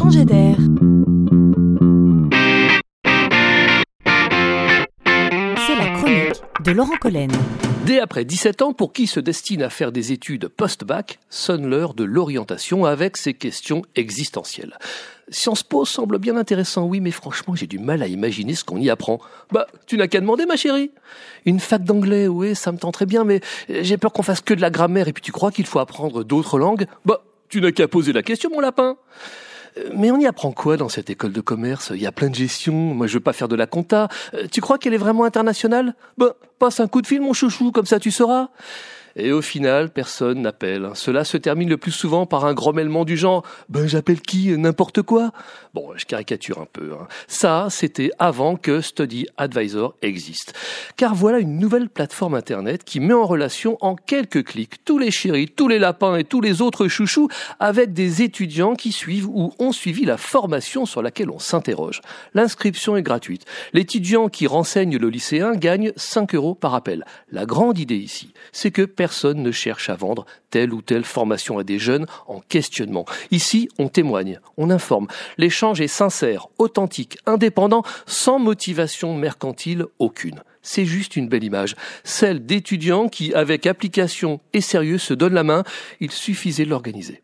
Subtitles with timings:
[0.00, 0.56] changer d'air.
[5.66, 7.30] C'est la chronique de Laurent Collen.
[7.84, 11.92] Dès après 17 ans, pour qui se destine à faire des études post-bac, sonne l'heure
[11.92, 14.78] de l'orientation avec ses questions existentielles.
[15.28, 18.78] Sciences Po semble bien intéressant, oui, mais franchement, j'ai du mal à imaginer ce qu'on
[18.78, 19.18] y apprend.
[19.52, 20.92] Bah, tu n'as qu'à demander, ma chérie.
[21.44, 24.62] Une fac d'anglais, oui, ça me tenterait bien, mais j'ai peur qu'on fasse que de
[24.62, 27.86] la grammaire, et puis tu crois qu'il faut apprendre d'autres langues Bah, tu n'as qu'à
[27.86, 28.96] poser la question, mon lapin.
[29.78, 31.92] Euh, Mais on y apprend quoi dans cette école de commerce?
[31.94, 32.74] Il y a plein de gestion.
[32.74, 34.08] Moi, je veux pas faire de la compta.
[34.34, 35.94] Euh, Tu crois qu'elle est vraiment internationale?
[36.18, 38.48] Ben, passe un coup de fil, mon chouchou, comme ça tu sauras.
[39.22, 40.90] Et au final, personne n'appelle.
[40.94, 45.02] Cela se termine le plus souvent par un grommellement du genre «Ben, j'appelle qui N'importe
[45.02, 45.32] quoi?»
[45.74, 46.92] Bon, je caricature un peu.
[46.92, 47.06] hein.
[47.28, 50.54] Ça, c'était avant que Study Advisor existe.
[50.96, 55.10] Car voilà une nouvelle plateforme Internet qui met en relation en quelques clics tous les
[55.10, 57.28] chéris, tous les lapins et tous les autres chouchous
[57.60, 62.00] avec des étudiants qui suivent ou ont suivi la formation sur laquelle on s'interroge.
[62.34, 63.44] L'inscription est gratuite.
[63.72, 67.04] L'étudiant qui renseigne le lycéen gagne 5 euros par appel.
[67.30, 71.58] La grande idée ici, c'est que personne ne cherche à vendre telle ou telle formation
[71.58, 73.06] à des jeunes en questionnement.
[73.32, 75.08] Ici, on témoigne, on informe.
[75.36, 80.44] L'échange est sincère, authentique, indépendant, sans motivation mercantile aucune.
[80.62, 85.42] C'est juste une belle image, celle d'étudiants qui, avec application et sérieux, se donnent la
[85.42, 85.64] main.
[85.98, 87.20] Il suffisait de l'organiser.